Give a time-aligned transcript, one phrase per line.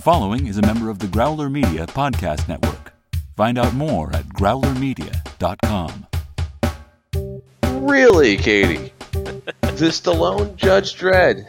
[0.00, 2.94] The following is a member of the Growler Media Podcast Network.
[3.36, 6.06] Find out more at growlermedia.com.
[7.86, 8.94] Really, Katie?
[9.12, 11.46] the Stallone Judge Dredd.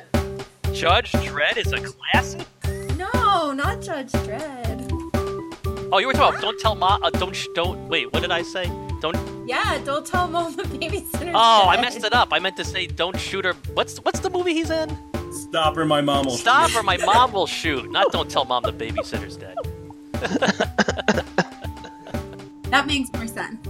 [0.73, 2.45] Judge Dredd is a classic.
[2.98, 4.91] No, not Judge Dredd.
[5.93, 6.99] Oh, you were talking about don't tell Ma.
[7.02, 8.11] Uh, don't sh- don't wait.
[8.11, 8.65] What did I say?
[8.99, 9.47] Don't.
[9.47, 12.33] Yeah, don't tell mom the babysitter's Oh, I messed it up.
[12.33, 13.53] I meant to say don't shoot her.
[13.75, 15.10] What's what's the movie he's in?
[15.31, 17.89] Stop or my mom will Stop or my mom will shoot.
[17.89, 19.55] Not don't tell mom the babysitter's dead.
[22.72, 23.67] That makes more sense.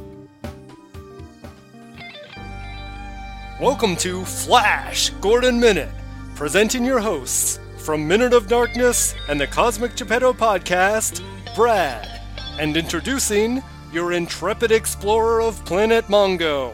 [3.59, 5.89] Welcome to Flash Gordon Minute,
[6.35, 11.23] presenting your hosts from Minute of Darkness and the Cosmic Geppetto podcast,
[11.55, 12.21] Brad,
[12.59, 16.71] and introducing your intrepid explorer of Planet Mongo,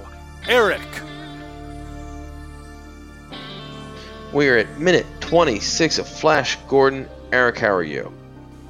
[0.50, 0.82] Eric.
[4.34, 7.08] We're at minute 26 of Flash Gordon.
[7.32, 8.12] Eric, how are you?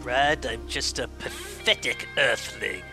[0.01, 2.83] Brad, I'm just a pathetic earthling.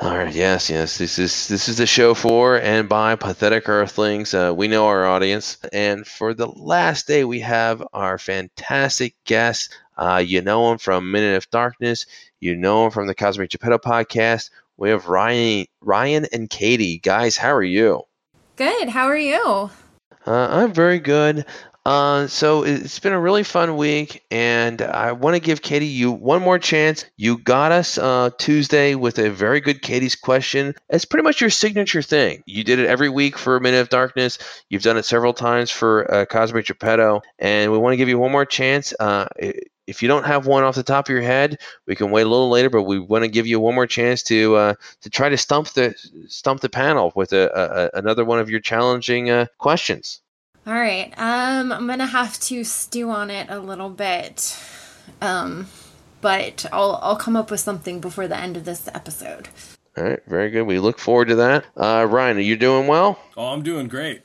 [0.00, 0.96] All right, yes, yes.
[0.96, 4.32] This is this is the show for and by pathetic earthlings.
[4.32, 9.76] Uh, we know our audience, and for the last day, we have our fantastic guest.
[9.96, 12.06] Uh, you know him from Minute of Darkness.
[12.40, 14.50] You know him from the Cosmic Geppetto podcast.
[14.76, 16.98] We have Ryan, Ryan and Katie.
[16.98, 18.04] Guys, how are you?
[18.56, 18.88] Good.
[18.88, 19.70] How are you?
[20.26, 21.46] Uh, I'm very good.
[21.88, 26.12] Uh, so it's been a really fun week, and I want to give Katie you
[26.12, 27.06] one more chance.
[27.16, 30.74] You got us uh, Tuesday with a very good Katie's question.
[30.90, 32.42] It's pretty much your signature thing.
[32.44, 34.38] You did it every week for a Minute of Darkness.
[34.68, 38.18] You've done it several times for uh, Cosmic Geppetto, and we want to give you
[38.18, 38.92] one more chance.
[39.00, 39.26] Uh,
[39.86, 42.28] if you don't have one off the top of your head, we can wait a
[42.28, 45.30] little later, but we want to give you one more chance to uh, to try
[45.30, 45.94] to stump the
[46.26, 50.20] stump the panel with a, a, another one of your challenging uh, questions.
[50.68, 51.14] All right.
[51.16, 54.54] Um, I'm gonna have to stew on it a little bit.
[55.22, 55.68] Um,
[56.20, 59.48] but I'll I'll come up with something before the end of this episode.
[59.96, 60.64] All right, very good.
[60.64, 61.64] We look forward to that.
[61.74, 63.18] Uh, Ryan, are you doing well?
[63.34, 64.24] Oh, I'm doing great.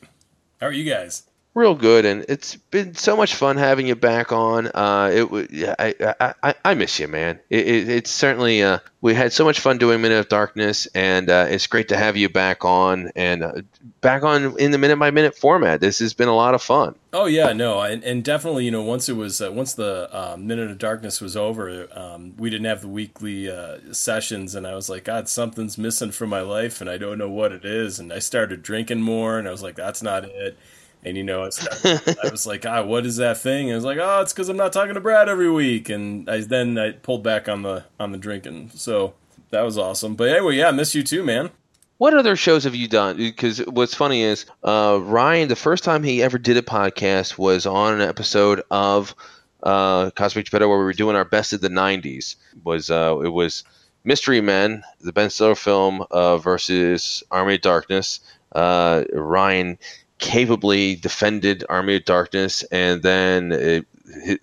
[0.59, 1.23] How are you guys?
[1.55, 4.65] Real good, and it's been so much fun having you back on.
[4.73, 7.39] Uh, it, w- I, I, I miss you, man.
[7.51, 11.29] It, it, it's certainly uh, we had so much fun doing Minute of Darkness, and
[11.29, 13.61] uh, it's great to have you back on and uh,
[14.01, 15.79] back on in the minute by minute format.
[15.79, 16.95] This has been a lot of fun.
[17.13, 20.47] Oh yeah, no, and, and definitely, you know, once it was uh, once the um,
[20.47, 24.73] minute of darkness was over, um, we didn't have the weekly uh, sessions, and I
[24.73, 27.99] was like, God, something's missing from my life, and I don't know what it is.
[27.99, 30.57] And I started drinking more, and I was like, that's not it.
[31.05, 31.49] And you know, I,
[32.23, 33.67] I was like, ah, what is that thing?
[33.67, 35.89] And I was like, oh, it's because I'm not talking to Brad every week.
[35.89, 39.13] And I then I pulled back on the on the drinking, so
[39.49, 40.15] that was awesome.
[40.15, 41.51] But anyway, yeah, I miss you too, man.
[41.97, 43.17] What other shows have you done?
[43.17, 47.65] Because what's funny is uh, Ryan, the first time he ever did a podcast was
[47.65, 49.15] on an episode of
[49.61, 52.35] uh, Cosmic Geppetto where we were doing our best of the '90s.
[52.63, 53.63] Was uh, it was
[54.03, 58.19] Mystery Men, the Ben Stiller film uh, versus Army of Darkness.
[58.51, 59.77] Uh, Ryan
[60.23, 63.85] capably defended Army of Darkness, and then it,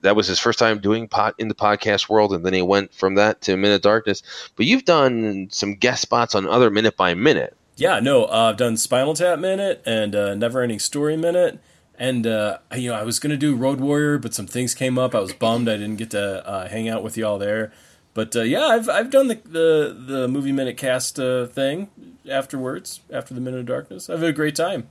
[0.02, 2.92] that was his first time doing pot in the podcast world, and then he went
[2.92, 4.22] from that to Minute Darkness.
[4.56, 7.56] But you've done some guest spots on other Minute by Minute.
[7.76, 11.58] Yeah, no, uh, I've done Spinal Tap Minute and uh, Never Ending Story Minute,
[11.98, 15.14] and uh, you know I was gonna do Road Warrior, but some things came up.
[15.14, 17.72] I was bummed I didn't get to uh, hang out with y'all there.
[18.12, 21.88] But uh, yeah, I've I've done the the, the movie minute cast uh, thing
[22.28, 24.10] afterwards after the Minute of Darkness.
[24.10, 24.88] I've had a great time.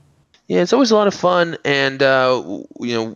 [0.49, 2.41] Yeah, it's always a lot of fun, and uh,
[2.79, 3.15] you know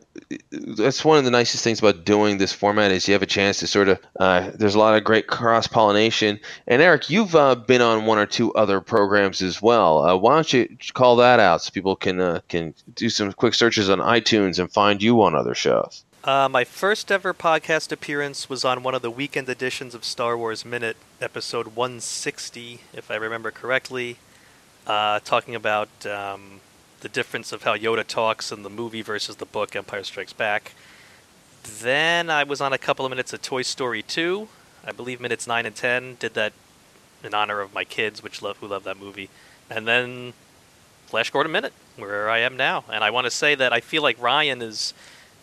[0.51, 3.57] that's one of the nicest things about doing this format is you have a chance
[3.61, 3.99] to sort of.
[4.19, 6.39] Uh, there's a lot of great cross pollination.
[6.67, 10.05] And Eric, you've uh, been on one or two other programs as well.
[10.05, 13.55] Uh, why don't you call that out so people can uh, can do some quick
[13.55, 16.03] searches on iTunes and find you on other shows.
[16.23, 20.37] Uh, my first ever podcast appearance was on one of the weekend editions of Star
[20.37, 24.17] Wars Minute, episode 160, if I remember correctly,
[24.85, 26.59] talking about um,
[27.03, 30.71] the difference of how Yoda talks in the movie versus the book Empire Strikes Back.
[31.81, 34.47] Then I was on a couple of minutes of Toy Story 2.
[34.85, 36.53] I believe minutes 9 and 10 did that
[37.21, 39.29] in honor of my kids, which love who love that movie.
[39.69, 40.31] And then
[41.07, 42.85] Flash Gordon Minute, where I am now.
[42.89, 44.93] And I want to say that I feel like Ryan is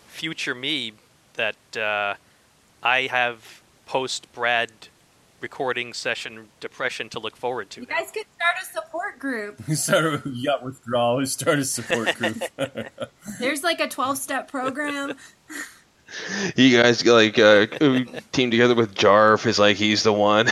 [0.07, 0.93] future me
[1.35, 2.15] that uh,
[2.81, 4.71] I have post Brad
[5.41, 7.81] recording session depression to look forward to.
[7.81, 9.61] You guys could start a support group.
[9.67, 11.17] We started we got withdrawal.
[11.17, 12.37] We started support group.
[13.39, 15.15] There's like a 12 step program.
[16.57, 17.67] You guys like uh,
[18.33, 20.47] team together with Jarf is like he's the one.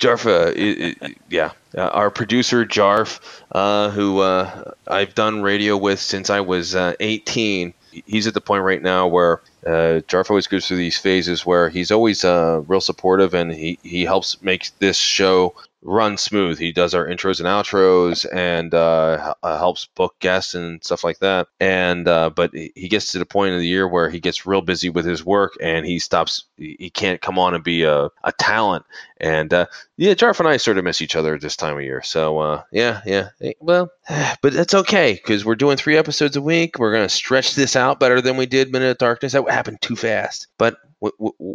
[0.00, 3.20] Jarf, uh, i- i- yeah, uh, our producer Jarf,
[3.52, 7.72] uh, who uh, I've done radio with since I was uh, 18.
[8.06, 11.68] He's at the point right now where uh, Jarf always goes through these phases where
[11.68, 16.58] he's always uh, real supportive and he, he helps make this show run smooth.
[16.58, 21.18] He does our intros and outros and uh, uh, helps book guests and stuff like
[21.18, 21.46] that.
[21.60, 24.62] And uh, but he gets to the point of the year where he gets real
[24.62, 26.44] busy with his work and he stops.
[26.56, 28.84] He can't come on and be a, a talent.
[29.18, 29.66] And uh,
[29.96, 32.02] yeah, Jarf and I sort of miss each other this time of year.
[32.02, 33.28] So uh, yeah, yeah.
[33.60, 33.90] Well,
[34.42, 36.78] but that's okay because we're doing three episodes a week.
[36.78, 39.32] We're gonna stretch this out better than we did Minute of Darkness.
[39.32, 40.48] That happened too fast.
[40.58, 40.78] But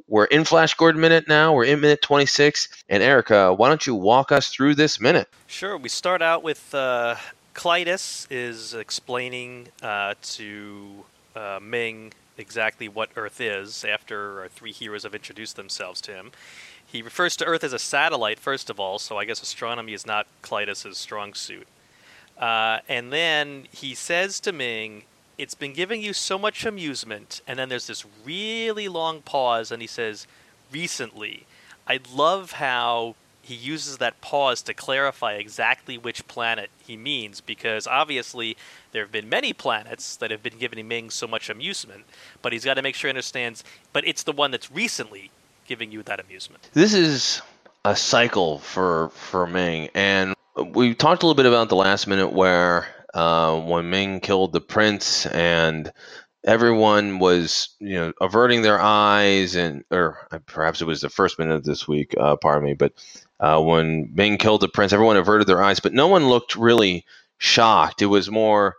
[0.07, 1.53] we're in Flash Gordon minute now.
[1.53, 2.69] We're in minute 26.
[2.89, 5.29] And Erica, why don't you walk us through this minute?
[5.47, 5.77] Sure.
[5.77, 7.15] We start out with uh,
[7.55, 11.05] Klytus is explaining uh, to
[11.35, 16.31] uh, Ming exactly what Earth is after our three heroes have introduced themselves to him.
[16.85, 20.07] He refers to Earth as a satellite, first of all, so I guess astronomy is
[20.07, 21.67] not Klytus's strong suit.
[22.37, 25.03] Uh, and then he says to Ming,
[25.39, 27.41] it's been giving you so much amusement.
[27.47, 30.27] And then there's this really long pause, and he says,
[30.71, 31.45] recently.
[31.88, 37.88] I love how he uses that pause to clarify exactly which planet he means, because
[37.88, 38.57] obviously
[38.91, 42.03] there have been many planets that have been giving Ming so much amusement,
[42.44, 45.31] but he's got to make sure he understands, but it's the one that's recently
[45.65, 46.69] giving you that amusement.
[46.74, 47.42] This is
[47.85, 52.31] a cycle for for Ming, and we talked a little bit about the last minute
[52.31, 55.91] where uh, when Ming killed the prince and
[56.44, 61.56] everyone was you know averting their eyes and or perhaps it was the first minute
[61.56, 62.94] of this week uh, pardon me but
[63.41, 67.06] uh, when Ming killed the prince everyone averted their eyes but no one looked really
[67.38, 68.01] shocked.
[68.01, 68.75] It was more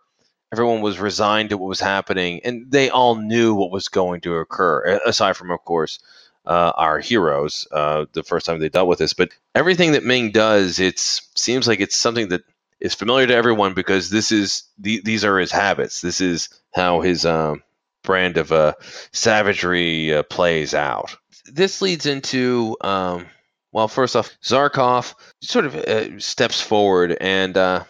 [0.52, 4.36] everyone was resigned to what was happening and they all knew what was going to
[4.36, 5.98] occur aside from of course
[6.46, 9.12] uh, our heroes uh, the first time they dealt with this.
[9.12, 12.42] But everything that Ming does it seems like it's something that
[12.80, 16.00] is familiar to everyone because this is the, these are his habits.
[16.00, 17.62] This is how his um,
[18.02, 18.74] brand of uh,
[19.12, 21.16] savagery uh, plays out.
[21.46, 23.26] This leads into um,
[23.72, 27.56] well, first off, Zarkov sort of uh, steps forward and.
[27.56, 27.84] Uh,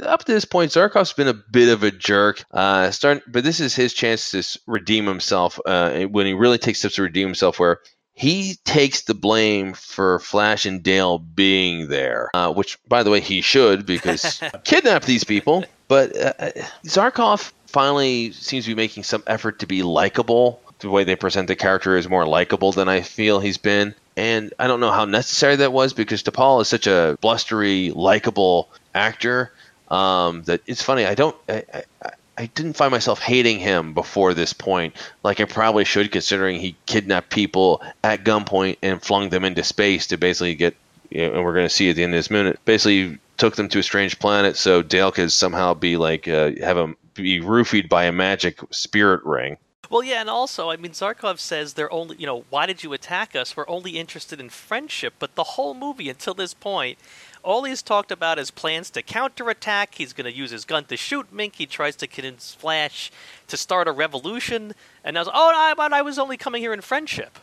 [0.00, 2.44] up to this point, Zarkov's been a bit of a jerk.
[2.52, 6.78] Uh, start, but this is his chance to redeem himself uh, when he really takes
[6.78, 7.58] steps to redeem himself.
[7.58, 7.80] Where
[8.16, 13.20] he takes the blame for Flash and Dale being there, uh, which, by the way,
[13.20, 15.64] he should because kidnap these people.
[15.86, 16.50] But uh, uh,
[16.84, 20.62] Zarkov finally seems to be making some effort to be likable.
[20.78, 23.94] The way they present the character is more likable than I feel he's been.
[24.16, 28.70] And I don't know how necessary that was because Topol is such a blustery, likable
[28.94, 29.52] actor
[29.88, 31.04] um, that it's funny.
[31.04, 31.36] I don't.
[31.50, 31.64] I,
[32.02, 36.60] I, I didn't find myself hating him before this point, like I probably should, considering
[36.60, 40.76] he kidnapped people at gunpoint and flung them into space to basically get.
[41.08, 42.58] You know, and we're going to see at the end of this minute.
[42.64, 46.76] Basically, took them to a strange planet so Dale could somehow be like uh, have
[46.76, 49.56] him be roofied by a magic spirit ring.
[49.88, 52.92] Well, yeah, and also, I mean, Zarkov says they're only, you know, why did you
[52.92, 53.56] attack us?
[53.56, 55.14] We're only interested in friendship.
[55.18, 56.98] But the whole movie until this point,
[57.46, 59.94] all he's talked about is plans to counterattack.
[59.94, 61.52] He's going to use his gun to shoot Ming.
[61.54, 63.12] He tries to convince Flash
[63.46, 64.72] to start a revolution.
[65.04, 67.38] And I was, oh, I, but I was only coming here in friendship.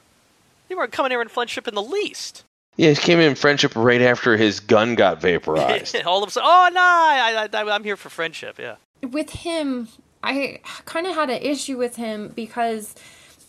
[0.70, 2.44] You weren't coming here in friendship in the least.
[2.76, 5.96] Yeah, he came in friendship right after his gun got vaporized.
[6.06, 8.60] all of a sudden, oh no, I, I, I'm here for friendship.
[8.60, 8.75] Yeah.
[9.01, 9.88] With him,
[10.22, 12.96] I kind of had an issue with him because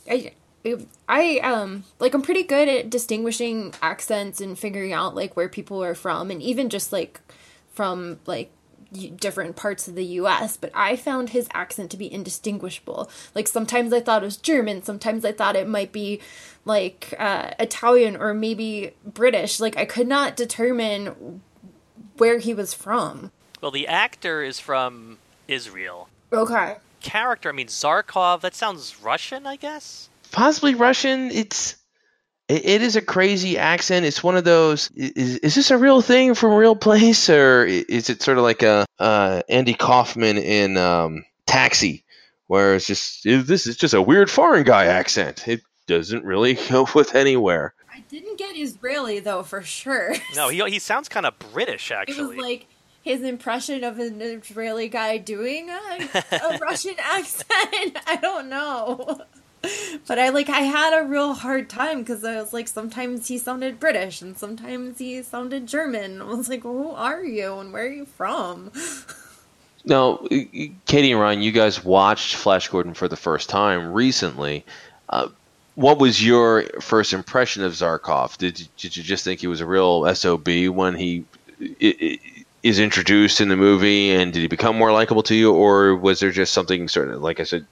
[0.09, 0.33] I
[1.09, 5.83] I um like I'm pretty good at distinguishing accents and figuring out like where people
[5.83, 7.21] are from and even just like
[7.73, 8.51] from like
[9.17, 13.11] different parts of the US, but I found his accent to be indistinguishable.
[13.35, 16.21] Like sometimes I thought it was German, sometimes I thought it might be
[16.65, 19.61] like uh, Italian or maybe British.
[19.61, 21.43] Like I could not determine
[22.17, 23.33] where he was from.
[23.61, 25.19] Well, the actor is from
[25.49, 26.09] Israel.
[26.33, 26.77] Okay.
[27.01, 31.31] Character, I mean Zarkov, that sounds Russian, I guess possibly Russian.
[31.31, 31.77] It's
[32.49, 34.05] it, it is a crazy accent.
[34.05, 34.91] It's one of those.
[34.91, 38.45] Is, is this a real thing from a real place, or is it sort of
[38.45, 42.05] like a uh, Andy Kaufman in um, Taxi,
[42.49, 45.49] where it's just this is just a weird foreign guy accent.
[45.49, 47.75] It doesn't really go with anywhere.
[47.93, 50.15] I didn't get Israeli though, for sure.
[50.35, 52.15] No, he he sounds kind of British actually.
[52.25, 52.67] It was like
[53.03, 57.99] his impression of an Israeli guy doing a, a Russian accent.
[58.07, 59.21] I don't know.
[60.07, 63.39] but I like I had a real hard time because I was like sometimes he
[63.39, 66.21] sounded British and sometimes he sounded German.
[66.23, 68.73] I was like, who are you and where are you from?
[69.87, 70.27] Now,
[70.87, 74.65] Katie and Ryan, you guys watched Flash Gordon for the first time recently.
[75.11, 75.29] Uh,
[75.75, 78.39] what was your first impression of Zarkov?
[78.39, 81.25] Did you, did you just think he was a real sob when he
[82.63, 86.21] is introduced in the movie, and did he become more likable to you, or was
[86.21, 87.67] there just something sort of like I said?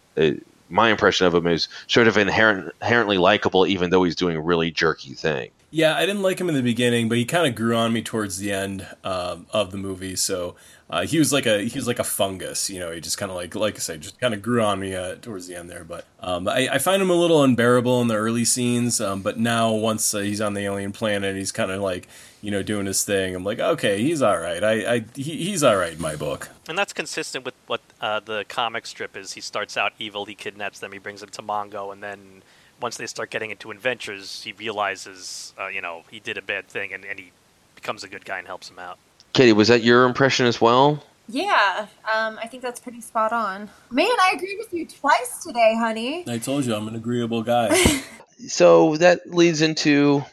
[0.73, 4.41] My impression of him is sort of inherent, inherently likable, even though he's doing a
[4.41, 5.50] really jerky thing.
[5.71, 8.02] Yeah, I didn't like him in the beginning, but he kind of grew on me
[8.02, 10.17] towards the end um, of the movie.
[10.17, 10.55] So
[10.91, 12.93] uh, he was like a he was like a fungus, you know.
[12.93, 15.14] He just kind of like like I said, just kind of grew on me uh,
[15.14, 15.85] towards the end there.
[15.85, 19.00] But um, I, I, find him a little unbearable in the early scenes.
[19.00, 22.07] Um, but now once uh, he's on the alien planet, he's kind of like
[22.42, 23.34] you know doing his thing.
[23.34, 24.62] I'm like, okay, he's all right.
[24.62, 26.50] I, I he, he's all right in my book.
[26.68, 29.32] And that's consistent with what uh, the comic strip is.
[29.32, 32.42] He starts out evil, he kidnaps them, he brings them to Mongo, and then
[32.80, 36.68] once they start getting into adventures, he realizes uh, you know he did a bad
[36.68, 37.30] thing, and, and he
[37.76, 38.99] becomes a good guy and helps him out.
[39.32, 41.02] Katie, was that your impression as well?
[41.28, 43.70] Yeah, um, I think that's pretty spot on.
[43.90, 46.25] Man, I agree with you twice today, honey.
[46.28, 48.02] I told you I'm an agreeable guy.
[48.49, 50.25] so that leads into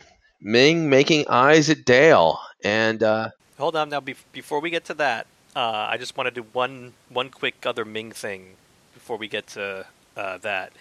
[0.41, 3.99] Ming making eyes at Dale, and uh, hold on now.
[3.99, 7.65] Be- before we get to that, uh, I just want to do one one quick
[7.65, 8.55] other Ming thing
[8.93, 10.71] before we get to uh, that.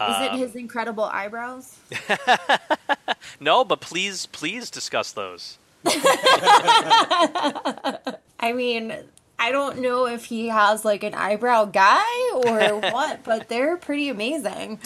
[0.00, 1.76] Is it um, his incredible eyebrows?
[3.40, 5.58] no, but please, please discuss those.
[8.38, 8.94] I mean,
[9.40, 14.08] I don't know if he has like an eyebrow guy or what, but they're pretty
[14.08, 14.76] amazing.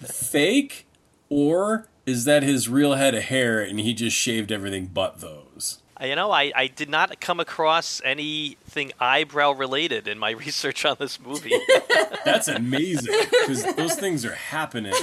[0.00, 0.86] Fake
[1.28, 5.78] or is that his real head of hair and he just shaved everything but those?
[6.00, 10.84] Uh, you know, I, I did not come across anything eyebrow related in my research
[10.84, 11.54] on this movie.
[12.24, 14.94] That's amazing because those things are happening.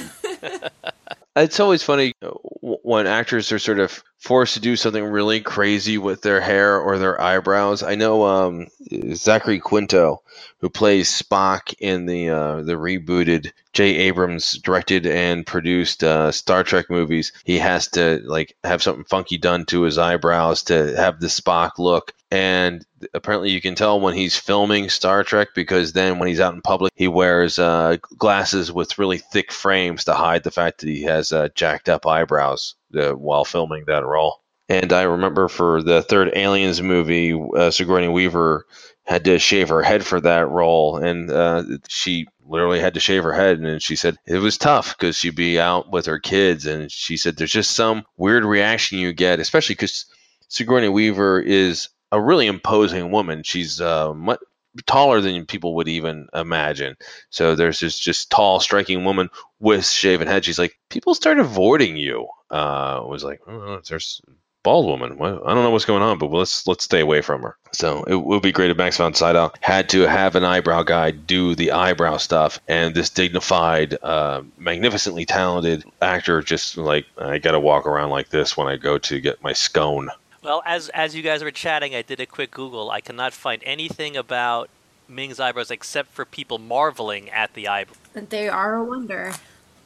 [1.36, 2.30] It's always funny uh,
[2.62, 6.98] when actors are sort of forced to do something really crazy with their hair or
[6.98, 7.84] their eyebrows.
[7.84, 8.68] I know um,
[9.14, 10.22] Zachary Quinto,
[10.60, 13.96] who plays Spock in the uh, the rebooted J.
[13.96, 17.32] Abrams directed and produced uh, Star Trek movies.
[17.46, 21.80] He has to like have something funky done to his eyebrows to have the Spock
[21.80, 22.14] look.
[22.30, 26.54] And apparently, you can tell when he's filming Star Trek because then when he's out
[26.54, 30.90] in public, he wears uh, glasses with really thick frames to hide the fact that
[30.90, 34.42] he has uh, jacked up eyebrows while filming that role.
[34.68, 38.68] And I remember for the third Aliens movie, uh, Sigourney Weaver
[39.04, 43.24] had to shave her head for that role, and uh, she literally had to shave
[43.24, 43.60] her head.
[43.60, 47.18] And she said it was tough because she'd be out with her kids, and she
[47.18, 50.06] said there's just some weird reaction you get, especially because
[50.50, 53.42] Sigourney Weaver is a really imposing woman.
[53.42, 54.40] She's uh, much
[54.86, 56.96] taller than people would even imagine.
[57.32, 59.30] So there's this just tall, striking woman
[59.60, 60.46] with shaven head.
[60.46, 62.28] She's like, people start avoiding you.
[62.52, 64.22] Uh, was like, oh, there's
[64.64, 65.18] bald woman.
[65.18, 67.56] Well, I don't know what's going on, but let's let's stay away from her.
[67.72, 71.12] So it would be great if Max von Sydow had to have an eyebrow guy
[71.12, 77.52] do the eyebrow stuff, and this dignified, uh, magnificently talented actor just like I got
[77.52, 80.10] to walk around like this when I go to get my scone.
[80.42, 82.92] Well, as as you guys were chatting, I did a quick Google.
[82.92, 84.70] I cannot find anything about
[85.08, 87.98] Ming's eyebrows except for people marveling at the eyebrows.
[88.14, 89.34] They are a wonder.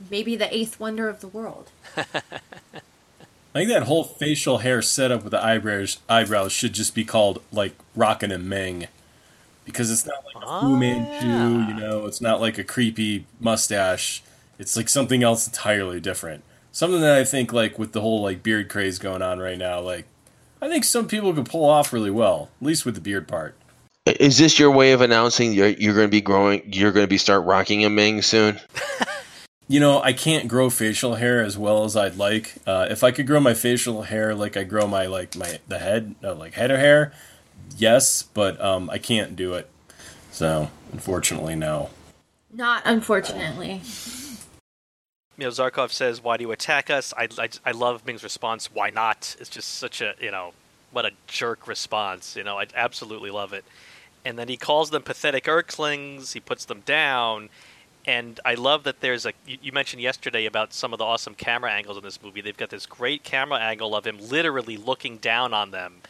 [0.10, 1.72] Maybe the eighth wonder of the world.
[3.56, 7.42] I think that whole facial hair setup with the eyebrows eyebrows should just be called
[7.52, 8.88] like Rockin' and Ming.
[9.66, 10.78] Because it's not like a oh, Fu ah.
[10.78, 11.68] Manchu, yeah.
[11.68, 14.24] you know, it's not like a creepy mustache.
[14.60, 16.44] It's like something else entirely different.
[16.72, 19.80] Something that I think like with the whole like beard craze going on right now,
[19.80, 20.06] like
[20.62, 23.56] I think some people could pull off really well, at least with the beard part.
[24.06, 26.64] Is this your way of announcing you're, you're going to be growing?
[26.66, 28.60] You're going to be start rocking a Ming soon.
[29.74, 32.54] You know, I can't grow facial hair as well as I'd like.
[32.68, 35.80] Uh, if I could grow my facial hair like I grow my like my the
[35.80, 37.12] head uh, like head of hair,
[37.76, 39.68] yes, but um, I can't do it.
[40.30, 41.90] So unfortunately, no.
[42.52, 43.82] Not unfortunately.
[45.40, 48.72] You know, Zarkov says, "Why do you attack us?" I, I, I love Ming's response.
[48.72, 49.36] Why not?
[49.40, 50.54] It's just such a you know
[50.92, 52.36] what a jerk response.
[52.36, 53.66] You know, I absolutely love it.
[54.24, 56.34] And then he calls them pathetic Earthlings.
[56.34, 57.50] He puts them down
[58.06, 59.34] and I love that there's a.
[59.46, 62.42] You, mentioned yesterday about some of the awesome camera angles in this movie.
[62.42, 66.02] They've got this great camera angle of him literally looking down on them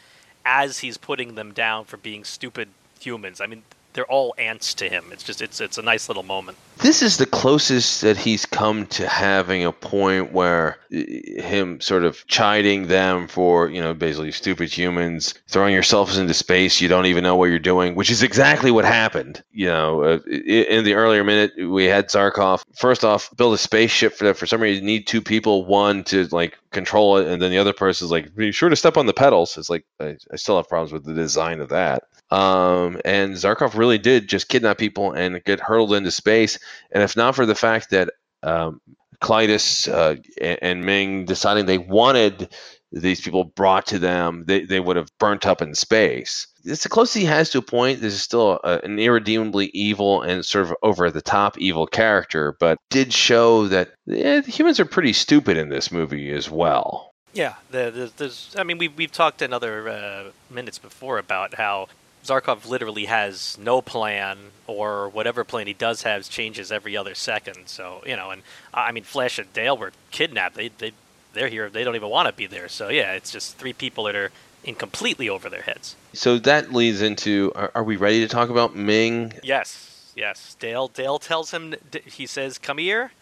[0.44, 3.40] as he's putting them down for being stupid humans.
[3.40, 3.62] I mean,
[3.94, 5.04] they're all ants to him.
[5.12, 6.58] It's just it's it's a nice little moment.
[6.78, 12.26] This is the closest that he's come to having a point where him sort of
[12.26, 16.80] chiding them for you know basically stupid humans throwing yourselves into space.
[16.80, 19.42] You don't even know what you're doing, which is exactly what happened.
[19.52, 24.14] You know, uh, in the earlier minute we had Zarkov first off build a spaceship
[24.14, 24.36] for that.
[24.36, 27.58] For some reason, you need two people, one to like control it, and then the
[27.58, 29.56] other person's like, be sure to step on the pedals.
[29.56, 32.02] It's like I, I still have problems with the design of that.
[32.34, 36.58] Um, and Zarkov really did just kidnap people and get hurled into space.
[36.90, 38.10] And if not for the fact that
[38.42, 38.80] um,
[39.22, 42.52] Klytus uh, and Ming deciding they wanted
[42.90, 46.48] these people brought to them, they, they would have burnt up in space.
[46.64, 48.00] it's the closest he has to a point.
[48.00, 52.56] This is still a, an irredeemably evil and sort of over the top evil character,
[52.58, 57.12] but did show that eh, humans are pretty stupid in this movie as well.
[57.32, 61.88] Yeah, there's I mean, we've, we've talked in other uh, minutes before about how
[62.24, 67.66] Zarkov literally has no plan, or whatever plan he does have changes every other second.
[67.68, 70.56] So, you know, and I mean, Flash and Dale were kidnapped.
[70.56, 70.92] They, they,
[71.34, 71.68] they're here.
[71.68, 72.68] They don't even want to be there.
[72.68, 74.30] So, yeah, it's just three people that are
[74.64, 75.94] in completely over their heads.
[76.14, 79.34] So that leads into are, are we ready to talk about Ming?
[79.42, 80.56] Yes, yes.
[80.58, 83.12] Dale Dale tells him he says, "Come here."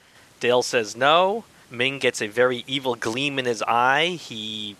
[0.41, 1.45] Dale says no.
[1.71, 4.19] Ming gets a very evil gleam in his eye.
[4.21, 4.77] He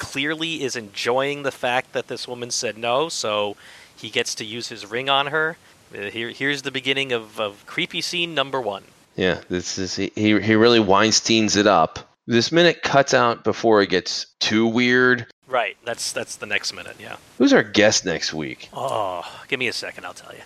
[0.00, 3.56] clearly is enjoying the fact that this woman said no, so
[3.96, 5.56] he gets to use his ring on her.
[5.94, 8.82] Uh, here, here's the beginning of, of creepy scene number one.
[9.14, 10.10] Yeah, this is he.
[10.14, 11.98] He really Weinsteins it up.
[12.26, 15.26] This minute cuts out before it gets too weird.
[15.46, 15.76] Right.
[15.84, 16.96] That's that's the next minute.
[16.98, 17.16] Yeah.
[17.38, 18.68] Who's our guest next week?
[18.72, 20.06] Oh, give me a second.
[20.06, 20.42] I'll tell you.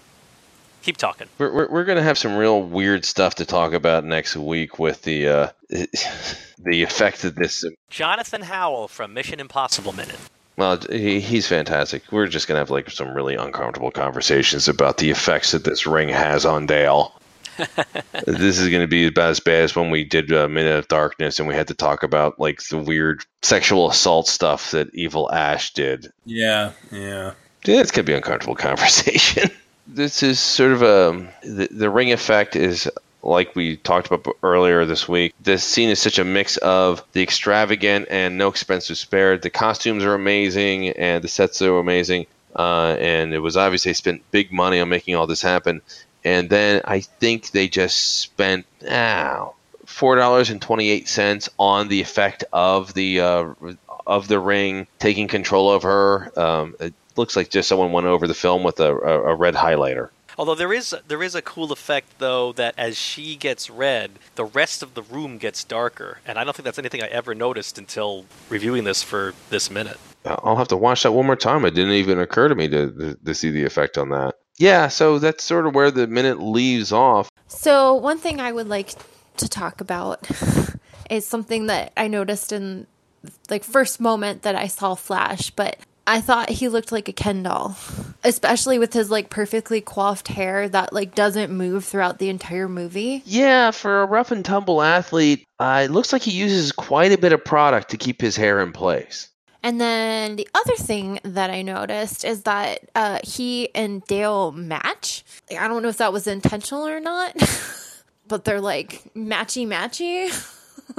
[0.85, 1.29] Keep talking.
[1.38, 5.00] We're we're, we're gonna have some real weird stuff to talk about next week with
[5.00, 7.64] the uh, the effect of this.
[7.88, 10.19] Jonathan Howell from Mission Impossible Minute.
[10.59, 12.03] Well, he, he's fantastic.
[12.12, 16.11] We're just gonna have like some really uncomfortable conversations about the effects that this ring
[16.11, 17.19] has on Dale.
[18.26, 20.88] this is going to be about as bad as when we did uh, Minute of
[20.88, 25.31] Darkness and we had to talk about like the weird sexual assault stuff that Evil
[25.33, 26.12] Ash did.
[26.25, 27.35] Yeah, yeah.
[27.64, 29.53] Yeah, it's going to be an uncomfortable conversation.
[29.87, 32.91] This is sort of a the, the ring effect is
[33.23, 35.35] like we talked about earlier this week.
[35.41, 39.43] This scene is such a mix of the extravagant and no expense was spared.
[39.43, 42.26] The costumes are amazing and the sets are amazing.
[42.55, 45.81] Uh, and it was obvious they spent big money on making all this happen
[46.25, 49.50] and then I think they just spent ah,
[49.85, 53.55] four dollars and twenty eight cents on the effect of the uh,
[54.07, 56.33] of the ring taking control of her.
[56.38, 56.76] Um,
[57.16, 60.11] looks like just someone went over the film with a, a, a red highlighter.
[60.37, 64.44] Although there is there is a cool effect though that as she gets red, the
[64.44, 67.79] rest of the room gets darker, and I don't think that's anything I ever noticed
[67.79, 69.98] until reviewing this for this minute.
[70.24, 71.64] Uh, I'll have to watch that one more time.
[71.64, 74.88] It didn't even occur to me to to, to see the effect on that yeah,
[74.88, 77.31] so that's sort of where the minute leaves off.
[77.48, 78.92] So, one thing I would like
[79.37, 80.29] to talk about
[81.11, 82.87] is something that I noticed in
[83.50, 87.43] like first moment that I saw Flash, but I thought he looked like a Ken
[87.43, 87.77] doll,
[88.23, 93.23] especially with his like perfectly coiffed hair that like doesn't move throughout the entire movie.
[93.25, 97.19] Yeah, for a rough and tumble athlete, uh, it looks like he uses quite a
[97.19, 99.29] bit of product to keep his hair in place.
[99.62, 105.25] And then the other thing that I noticed is that uh, he and Dale match.
[105.51, 107.35] Like, I don't know if that was intentional or not,
[108.29, 110.31] but they're like matchy matchy.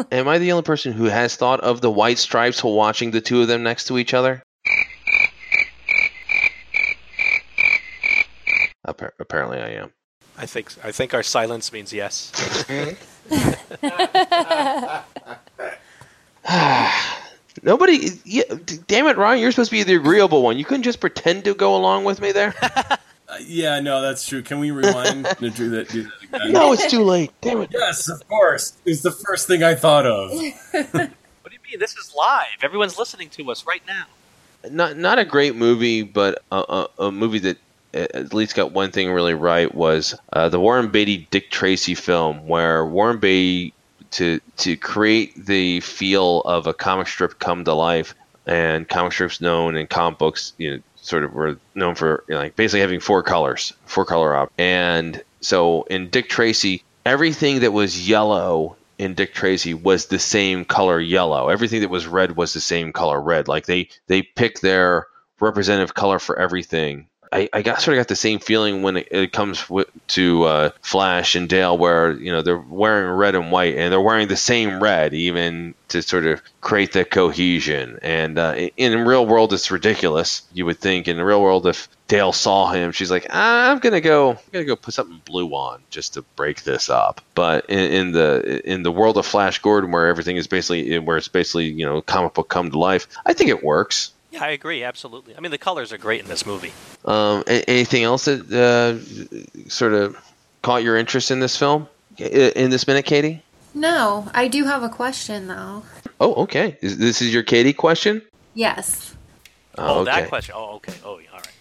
[0.11, 3.21] Am I the only person who has thought of the white stripes while watching the
[3.21, 4.41] two of them next to each other?
[8.85, 9.91] Apparently, I am.
[10.37, 12.31] I think I think our silence means yes.
[17.63, 18.43] Nobody, yeah,
[18.87, 20.57] damn it, Ryan, you're supposed to be the agreeable one.
[20.57, 22.53] You couldn't just pretend to go along with me there.
[22.61, 22.97] uh,
[23.41, 24.41] yeah, no, that's true.
[24.41, 25.87] Can we rewind to do that?
[25.87, 26.51] Do that again?
[26.51, 27.31] No, it's too late.
[27.41, 27.69] Damn it.
[27.71, 28.73] Yes, of course.
[28.85, 30.31] It's the first thing I thought of.
[30.31, 31.79] what do you mean?
[31.79, 32.61] This is live.
[32.61, 34.05] Everyone's listening to us right now.
[34.69, 37.57] Not not a great movie, but a, a, a movie that
[37.95, 42.47] at least got one thing really right was uh, the Warren Beatty Dick Tracy film,
[42.47, 43.73] where Warren Beatty
[44.11, 48.13] to to create the feel of a comic strip come to life.
[48.47, 52.35] And comic strips known and comic books, you know, sort of were known for you
[52.35, 54.51] know, like basically having four colors, four color op.
[54.59, 60.63] And so in Dick Tracy, everything that was yellow in Dick Tracy was the same
[60.63, 61.49] color yellow.
[61.49, 63.47] Everything that was red was the same color red.
[63.47, 65.07] Like they they picked their
[65.39, 69.09] representative color for everything I, I got sort of got the same feeling when it,
[69.11, 69.65] it comes
[70.07, 73.99] to uh, Flash and Dale, where you know they're wearing red and white, and they're
[73.99, 77.99] wearing the same red, even to sort of create the cohesion.
[78.01, 80.43] And uh, in, in real world, it's ridiculous.
[80.53, 83.99] You would think in the real world, if Dale saw him, she's like, I'm gonna
[83.99, 87.19] go, I'm gonna go put something blue on just to break this up.
[87.33, 91.17] But in, in the in the world of Flash Gordon, where everything is basically where
[91.17, 94.13] it's basically you know comic book come to life, I think it works.
[94.35, 94.83] Yeah, I agree.
[94.83, 95.35] Absolutely.
[95.37, 96.73] I mean, the colors are great in this movie.
[97.05, 98.99] Um, anything else that uh,
[99.69, 100.17] sort of
[100.61, 101.87] caught your interest in this film?
[102.17, 103.41] In this minute, Katie?
[103.73, 105.83] No, I do have a question though.
[106.19, 106.77] Oh, okay.
[106.81, 108.21] Is, this is your Katie question?
[108.53, 109.15] Yes.
[109.77, 110.11] Oh, oh okay.
[110.11, 110.55] that question.
[110.57, 110.93] Oh, okay.
[111.05, 111.51] Oh, all right.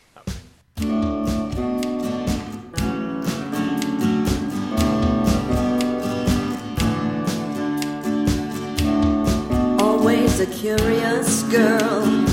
[9.81, 11.85] Always a curious girl
[12.15, 12.24] wants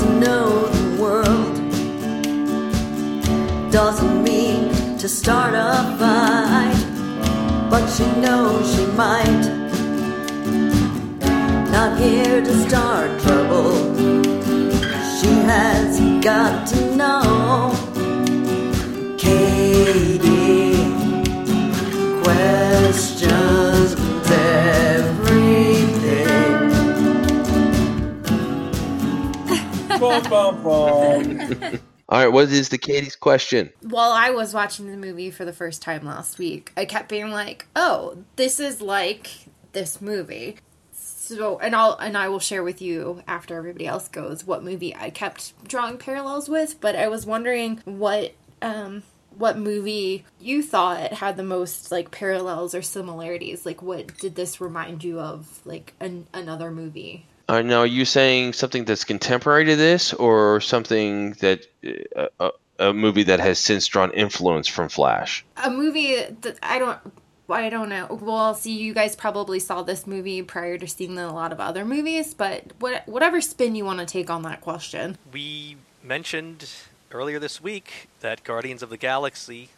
[0.00, 1.56] to know the world
[3.70, 6.80] doesn't mean to start a fight,
[7.70, 9.42] but she knows she might.
[11.70, 13.72] Not here to start trouble.
[15.18, 17.74] She has got to know.
[19.18, 20.76] Katie
[22.22, 23.69] questions
[30.00, 31.78] Bum, bum, bum.
[32.08, 33.70] All right, what is the Katie's question?
[33.82, 37.30] While I was watching the movie for the first time last week, I kept being
[37.30, 39.28] like, "Oh, this is like
[39.72, 40.56] this movie."
[40.92, 44.96] So, and I'll and I will share with you after everybody else goes what movie
[44.96, 46.80] I kept drawing parallels with.
[46.80, 48.32] But I was wondering what
[48.62, 49.02] um
[49.36, 53.66] what movie you thought had the most like parallels or similarities.
[53.66, 55.60] Like, what did this remind you of?
[55.66, 57.26] Like an, another movie.
[57.50, 61.66] Uh, now, are you saying something that's contemporary to this, or something that
[62.14, 65.44] uh, a, a movie that has since drawn influence from Flash?
[65.56, 66.98] a movie that I don't
[67.48, 68.06] I don't know.
[68.22, 71.84] Well, see, you guys probably saw this movie prior to seeing a lot of other
[71.84, 75.18] movies, but what whatever spin you want to take on that question.
[75.32, 76.70] We mentioned
[77.10, 79.70] earlier this week that Guardians of the Galaxy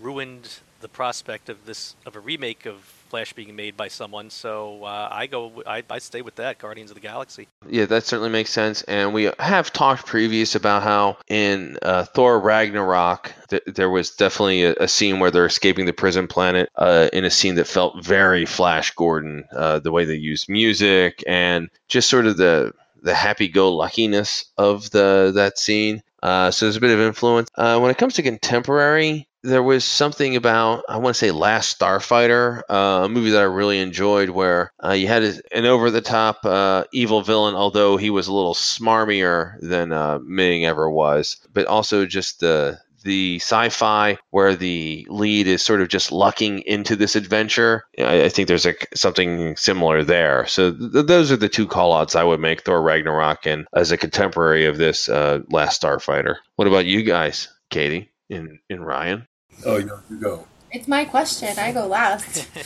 [0.00, 4.30] ruined the prospect of this of a remake of Flash being made by someone.
[4.30, 7.48] So uh, I go, I, I stay with that Guardians of the Galaxy.
[7.68, 8.82] Yeah, that certainly makes sense.
[8.82, 14.64] And we have talked previous about how in uh, Thor Ragnarok, th- there was definitely
[14.64, 18.04] a, a scene where they're escaping the prison planet uh, in a scene that felt
[18.04, 19.44] very Flash Gordon.
[19.52, 25.30] Uh, the way they used music and just sort of the the happy-go-luckiness of the
[25.34, 26.02] that scene.
[26.20, 27.48] Uh, so there's a bit of influence.
[27.54, 31.78] Uh, when it comes to contemporary, there was something about I want to say Last
[31.78, 36.84] Starfighter, uh, a movie that I really enjoyed, where uh, you had an over-the-top uh,
[36.92, 42.06] evil villain, although he was a little smarmier than uh, Ming ever was, but also
[42.06, 47.84] just the the sci-fi where the lead is sort of just lucking into this adventure.
[47.98, 50.46] I, I think there's a, something similar there.
[50.48, 53.96] So th- those are the two call-outs I would make: Thor Ragnarok and as a
[53.96, 56.36] contemporary of this uh, Last Starfighter.
[56.56, 58.10] What about you guys, Katie?
[58.28, 59.26] In in Ryan.
[59.64, 60.46] Oh, you you go.
[60.70, 61.58] It's my question.
[61.58, 62.46] I go last.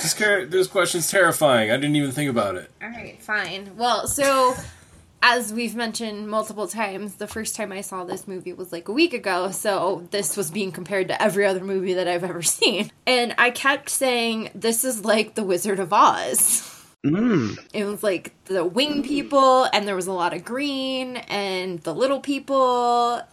[0.00, 1.72] This, car- this question's terrifying.
[1.72, 2.70] I didn't even think about it.
[2.80, 3.76] All right, fine.
[3.76, 4.54] Well, so
[5.22, 8.92] as we've mentioned multiple times, the first time I saw this movie was like a
[8.92, 12.92] week ago, so this was being compared to every other movie that I've ever seen.
[13.08, 16.62] And I kept saying, this is like The Wizard of Oz.
[17.04, 17.58] Mm.
[17.72, 21.94] It was like the wing people, and there was a lot of green, and the
[21.94, 23.20] little people.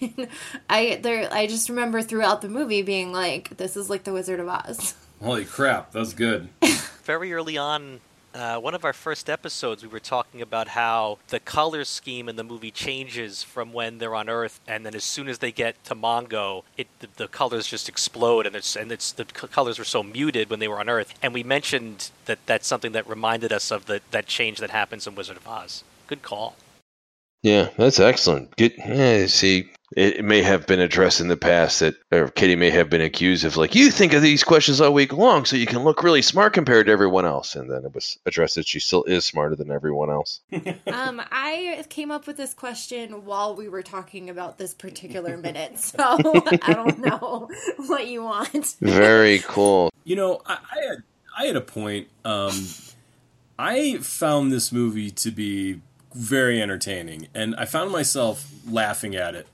[0.70, 4.40] I there, I just remember throughout the movie being like, "This is like the Wizard
[4.40, 6.48] of Oz." Holy crap, that's good.
[7.04, 8.00] Very early on,
[8.36, 12.36] uh, one of our first episodes, we were talking about how the color scheme in
[12.36, 15.82] the movie changes from when they're on Earth, and then as soon as they get
[15.84, 19.86] to Mongo, it the, the colors just explode, and it's and it's the colors were
[19.86, 21.14] so muted when they were on Earth.
[21.22, 25.06] And we mentioned that that's something that reminded us of the, that change that happens
[25.06, 25.82] in Wizard of Oz.
[26.06, 26.56] Good call.
[27.42, 28.54] Yeah, that's excellent.
[28.56, 28.74] Good.
[28.76, 32.70] Yeah, see, it, it may have been addressed in the past that, or Katie may
[32.70, 35.66] have been accused of like, you think of these questions all week long, so you
[35.66, 38.80] can look really smart compared to everyone else, and then it was addressed that she
[38.80, 40.40] still is smarter than everyone else.
[40.86, 45.78] um, I came up with this question while we were talking about this particular minute,
[45.78, 47.48] so I don't know
[47.86, 48.76] what you want.
[48.80, 49.92] Very cool.
[50.04, 51.02] You know, I, I had
[51.38, 52.08] I had a point.
[52.24, 52.66] Um,
[53.58, 55.80] I found this movie to be
[56.14, 59.46] very entertaining, and I found myself laughing at it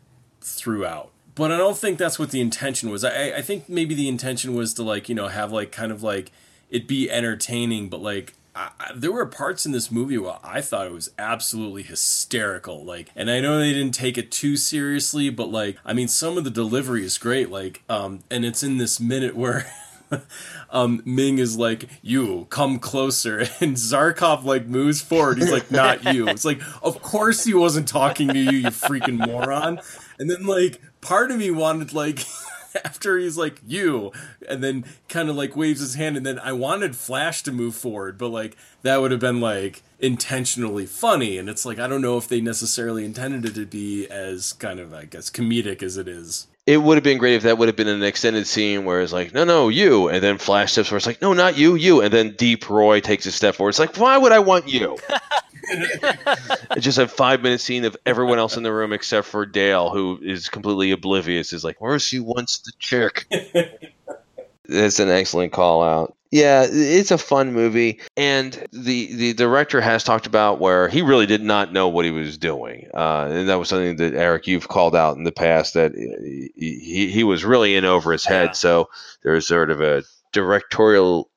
[0.44, 1.10] throughout.
[1.34, 3.04] But I don't think that's what the intention was.
[3.04, 6.02] I, I think maybe the intention was to like you know have like kind of
[6.02, 6.30] like
[6.70, 10.60] it be entertaining, but like I, I- there were parts in this movie where I
[10.60, 12.84] thought it was absolutely hysterical.
[12.84, 16.36] Like, and I know they didn't take it too seriously, but like, I mean, some
[16.36, 17.50] of the delivery is great.
[17.50, 19.70] Like, um, and it's in this minute where.
[20.70, 25.38] um, Ming is like, "You come closer," and Zarkov like moves forward.
[25.38, 29.24] He's like, "Not you." It's like, of course he wasn't talking to you, you freaking
[29.24, 29.80] moron.
[30.18, 32.24] And then like, part of me wanted like,
[32.84, 34.12] after he's like, "You,"
[34.48, 37.74] and then kind of like waves his hand, and then I wanted Flash to move
[37.74, 42.02] forward, but like that would have been like intentionally funny, and it's like I don't
[42.02, 45.96] know if they necessarily intended it to be as kind of I guess comedic as
[45.96, 46.46] it is.
[46.64, 49.12] It would have been great if that would have been an extended scene where it's
[49.12, 50.98] like, no, no, you, and then Flash steps forward.
[50.98, 53.70] It's like, no, not you, you, and then Deep Roy takes a step forward.
[53.70, 54.96] It's like, why would I want you?
[55.68, 59.90] it's just a five minute scene of everyone else in the room except for Dale,
[59.90, 61.52] who is completely oblivious.
[61.52, 63.26] Is like, where's she wants the chick?
[64.68, 66.16] that's an excellent call out.
[66.30, 71.26] Yeah, it's a fun movie, and the the director has talked about where he really
[71.26, 74.68] did not know what he was doing, uh, and that was something that Eric you've
[74.68, 78.46] called out in the past that he he was really in over his head.
[78.46, 78.52] Yeah.
[78.52, 78.88] So
[79.22, 81.28] there's sort of a directorial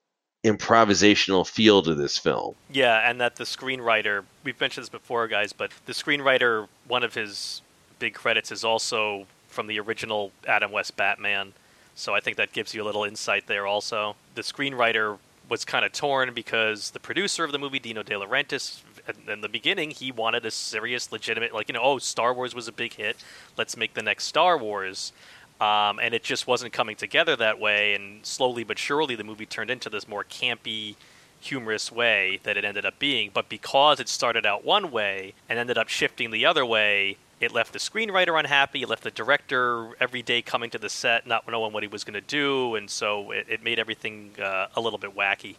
[0.46, 2.56] improvisational feel to this film.
[2.72, 7.16] Yeah, and that the screenwriter, we've mentioned this before, guys, but the screenwriter, one of
[7.16, 7.62] his
[8.00, 11.54] big credits is also from the original Adam West Batman.
[11.96, 14.16] So I think that gives you a little insight there also.
[14.36, 15.18] The screenwriter
[15.50, 18.82] was kind of torn because the producer of the movie, Dino De Laurentiis,
[19.28, 22.68] in- the beginning, he wanted a serious, legitimate, like, you know, oh, Star Wars was
[22.68, 23.18] a big hit.
[23.58, 25.14] Let's make the next Star Wars.
[25.62, 27.94] Um, and it just wasn't coming together that way.
[27.94, 30.96] And slowly but surely, the movie turned into this more campy,
[31.40, 33.32] humorous way that it ended up being.
[33.34, 37.54] But because it started out one way and ended up shifting the other way, it
[37.54, 38.82] left the screenwriter unhappy.
[38.82, 42.04] It left the director every day coming to the set not knowing what he was
[42.04, 45.56] going to do, and so it, it made everything uh, a little bit wacky.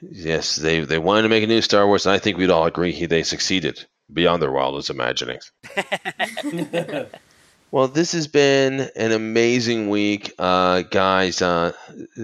[0.00, 2.66] Yes, they they wanted to make a new Star Wars, and I think we'd all
[2.66, 5.50] agree he, they succeeded beyond their wildest imaginings.
[7.72, 11.40] well, this has been an amazing week, uh, guys.
[11.40, 11.72] Uh,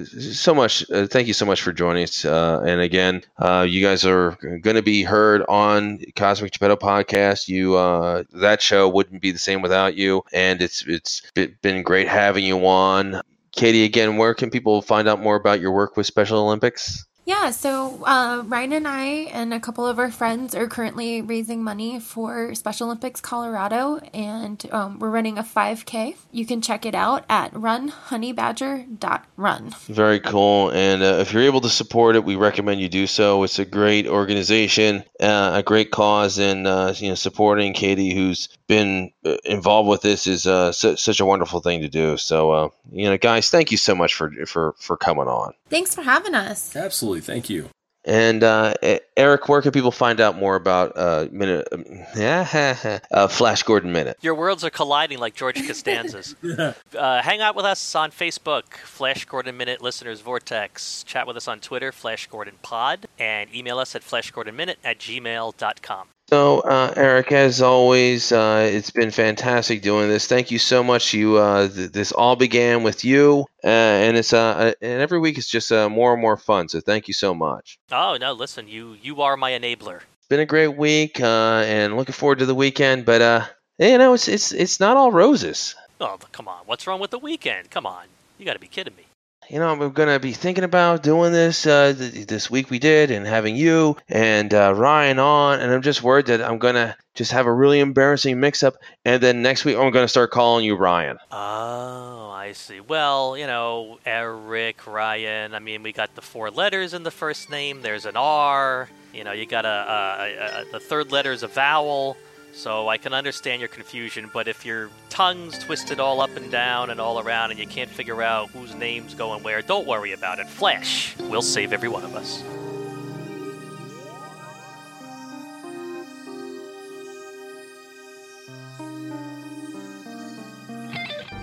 [0.02, 0.88] so much.
[0.90, 2.24] Uh, thank you so much for joining us.
[2.24, 7.46] Uh, and again, uh, you guys are going to be heard on Cosmic Geppetto podcast.
[7.48, 11.82] You uh, that show wouldn't be the same without you, and it's it's be- been
[11.82, 13.20] great having you on.
[13.52, 17.04] Katie, again, where can people find out more about your work with Special Olympics?
[17.26, 21.64] Yeah, so uh, Ryan and I and a couple of our friends are currently raising
[21.64, 26.14] money for Special Olympics Colorado, and um, we're running a 5K.
[26.30, 29.74] You can check it out at runhoneybadger.run.
[29.88, 30.70] Very cool.
[30.70, 33.42] And uh, if you're able to support it, we recommend you do so.
[33.42, 38.48] It's a great organization, uh, a great cause, and uh, you know, supporting Katie, who's
[38.66, 42.16] been uh, involved with this, is uh, su- such a wonderful thing to do.
[42.16, 45.54] So, uh, you know, guys, thank you so much for for for coming on.
[45.68, 46.74] Thanks for having us.
[46.74, 47.68] Absolutely, thank you.
[48.06, 48.74] And uh,
[49.16, 51.66] Eric, where can people find out more about uh, minute,
[53.10, 54.16] uh, Flash Gordon Minute?
[54.22, 56.36] Your worlds are colliding like George Costanza's.
[56.96, 61.02] uh, hang out with us on Facebook, Flash Gordon Minute Listeners Vortex.
[61.02, 66.06] Chat with us on Twitter, Flash Gordon Pod, and email us at flashgordonminute at gmail.com.
[66.28, 70.26] So, uh, Eric, as always, uh, it's been fantastic doing this.
[70.26, 71.14] Thank you so much.
[71.14, 75.38] You, uh, th- this all began with you, uh, and it's uh, and every week
[75.38, 76.68] it's just uh, more and more fun.
[76.68, 77.78] So, thank you so much.
[77.92, 79.98] Oh, no, listen, you, you are my enabler.
[79.98, 83.04] It's been a great week, uh, and looking forward to the weekend.
[83.04, 83.44] But uh,
[83.78, 85.76] you know, it's it's it's not all roses.
[86.00, 86.62] Oh, come on.
[86.66, 87.70] What's wrong with the weekend?
[87.70, 88.06] Come on.
[88.36, 89.05] You got to be kidding me.
[89.48, 93.12] You know, I'm gonna be thinking about doing this uh, th- this week we did,
[93.12, 97.30] and having you and uh, Ryan on, and I'm just worried that I'm gonna just
[97.30, 101.18] have a really embarrassing mix-up, and then next week I'm gonna start calling you Ryan.
[101.30, 102.80] Oh, I see.
[102.80, 105.54] Well, you know, Eric, Ryan.
[105.54, 107.82] I mean, we got the four letters in the first name.
[107.82, 108.88] There's an R.
[109.14, 112.16] You know, you got a, a, a, a the third letter is a vowel.
[112.56, 114.30] So I can understand your confusion.
[114.32, 117.90] But if your tongue's twisted all up and down and all around, and you can't
[117.90, 120.48] figure out whose name's going where, don't worry about it.
[120.48, 122.42] Flash will save every one of us.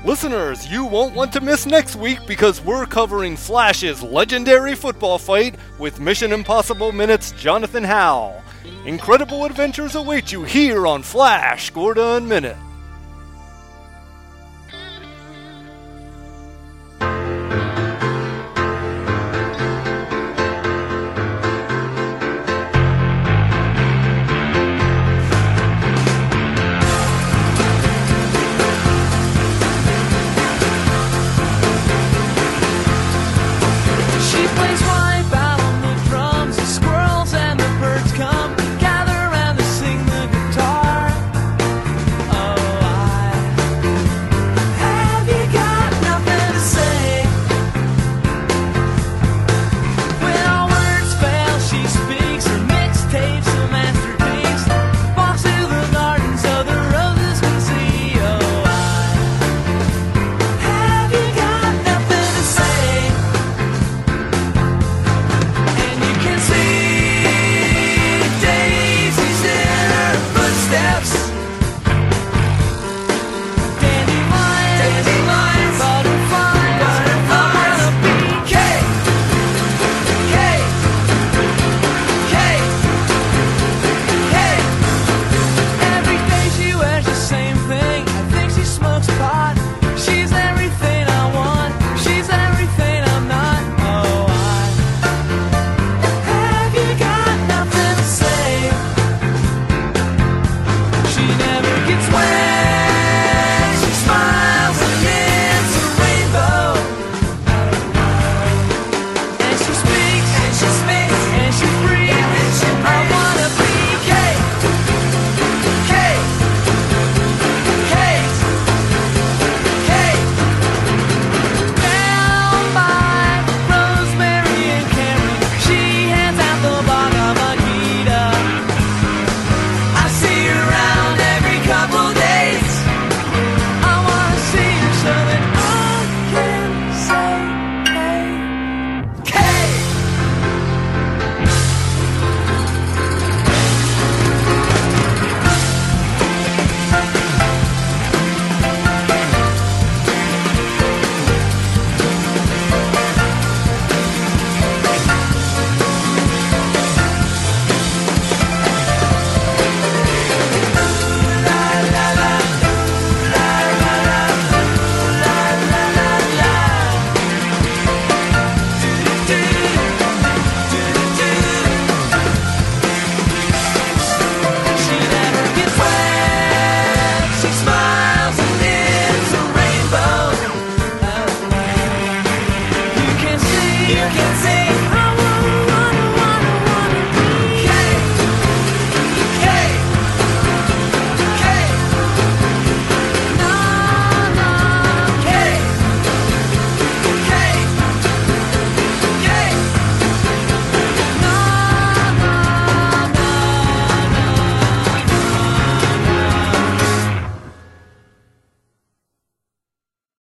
[0.03, 5.55] Listeners, you won't want to miss next week because we're covering Flash's legendary football fight
[5.77, 8.42] with Mission Impossible Minute's Jonathan Howe.
[8.85, 12.57] Incredible adventures await you here on Flash Gordon Minute.